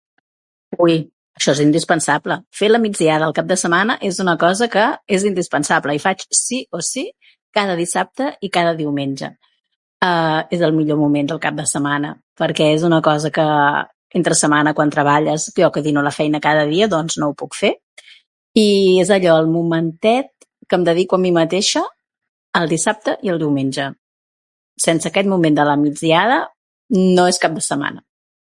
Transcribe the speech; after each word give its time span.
Ui! 0.85 0.93
Això 1.39 1.53
és 1.55 1.59
indispensable. 1.63 2.35
Fer 2.59 2.67
la 2.71 2.79
migdiada 2.85 3.27
el 3.29 3.33
cap 3.37 3.47
de 3.51 3.57
setmana 3.61 3.93
és 4.09 4.17
una 4.23 4.33
cosa 4.43 4.67
que 4.73 4.83
és 5.17 5.23
indispensable 5.29 5.95
i 5.97 6.01
faig 6.05 6.25
sí 6.39 6.59
o 6.75 6.81
sí 6.87 7.03
cada 7.59 7.75
dissabte 7.79 8.27
i 8.45 8.49
cada 8.57 8.73
diumenge. 8.81 9.29
Eh, 10.07 10.39
és 10.57 10.61
el 10.67 10.75
millor 10.79 10.99
moment 11.01 11.31
del 11.31 11.41
cap 11.45 11.55
de 11.61 11.65
setmana 11.71 12.11
perquè 12.43 12.67
és 12.75 12.83
una 12.89 12.99
cosa 13.09 13.31
que 13.37 13.45
entre 14.19 14.35
setmana 14.41 14.73
quan 14.77 14.91
treballes, 14.97 15.47
jo 15.61 15.71
que 15.77 15.83
dino 15.87 16.01
a 16.01 16.03
la 16.03 16.11
feina, 16.17 16.39
doncs 16.95 17.17
no 17.23 17.29
ho 17.29 17.33
puc 17.43 17.55
fer, 17.61 17.73
i 18.63 18.67
és 19.05 19.09
allò, 19.17 19.37
el 19.41 19.47
momentet 19.57 20.33
que 20.69 20.75
em 20.79 20.83
dedico 20.89 21.15
a 21.15 21.19
mi 21.25 21.31
mateixa 21.37 21.81
el 22.61 22.67
dissabte 22.73 23.17
i 23.23 23.29
el 23.35 23.39
diumenge. 23.45 23.89
Sense 24.87 25.07
aquest 25.13 25.29
moment 25.35 25.55
de 25.55 25.63
la 25.71 25.77
migdiada 25.85 26.41
no 27.19 27.27
és 27.35 27.39
cap 27.47 27.53
de 27.53 27.61
setmana. 27.69 28.03